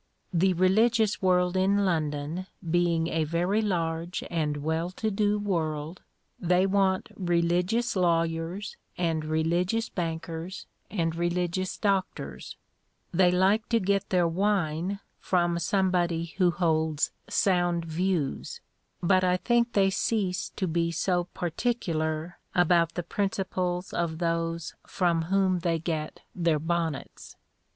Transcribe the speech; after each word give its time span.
The 0.33 0.53
religious 0.53 1.21
world 1.21 1.55
in 1.55 1.85
London 1.85 2.47
being 2.67 3.05
a 3.09 3.23
very 3.23 3.61
large 3.61 4.23
and 4.31 4.57
well 4.57 4.89
to 4.89 5.11
do 5.11 5.37
world, 5.37 6.01
they 6.39 6.65
want 6.65 7.09
religious 7.15 7.95
lawyers, 7.95 8.77
and 8.97 9.23
religious 9.23 9.89
bankers, 9.89 10.65
and 10.89 11.15
religious 11.15 11.77
doctors; 11.77 12.57
they 13.13 13.29
like 13.29 13.69
to 13.69 13.79
get 13.79 14.09
their 14.09 14.27
wine 14.27 14.99
from 15.19 15.59
somebody 15.59 16.33
who 16.39 16.49
holds 16.49 17.11
sound 17.29 17.85
views, 17.85 18.59
but 19.03 19.23
I 19.23 19.37
think 19.37 19.73
they 19.73 19.91
cease 19.91 20.49
to 20.55 20.65
be 20.67 20.89
so 20.91 21.25
particular 21.25 22.39
about 22.55 22.95
the 22.95 23.03
principles 23.03 23.93
of 23.93 24.17
those 24.17 24.73
from 24.87 25.25
whom 25.25 25.59
they 25.59 25.77
get 25.77 26.21
their 26.33 26.57
bonnets. 26.57 27.35